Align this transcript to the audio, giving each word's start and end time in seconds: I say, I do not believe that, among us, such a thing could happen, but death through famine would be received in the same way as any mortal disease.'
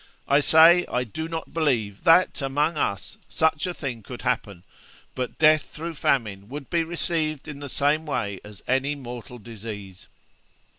I 0.27 0.39
say, 0.39 0.83
I 0.91 1.03
do 1.03 1.27
not 1.27 1.53
believe 1.53 2.05
that, 2.05 2.41
among 2.41 2.75
us, 2.75 3.19
such 3.29 3.67
a 3.67 3.73
thing 3.75 4.01
could 4.01 4.23
happen, 4.23 4.63
but 5.13 5.37
death 5.37 5.61
through 5.61 5.93
famine 5.93 6.49
would 6.49 6.71
be 6.71 6.83
received 6.83 7.47
in 7.47 7.59
the 7.59 7.69
same 7.69 8.07
way 8.07 8.39
as 8.43 8.63
any 8.67 8.95
mortal 8.95 9.37
disease.' 9.37 10.07